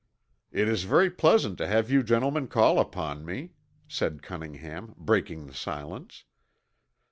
"It 0.51 0.67
is 0.67 0.81
very 0.85 1.11
pleasant 1.11 1.59
to 1.59 1.67
have 1.67 1.91
you 1.91 2.01
gentlemen 2.01 2.47
call 2.47 2.79
upon 2.79 3.23
me," 3.23 3.51
said 3.87 4.23
Cunningham, 4.23 4.95
breaking 4.97 5.45
the 5.45 5.53
silence. 5.53 6.23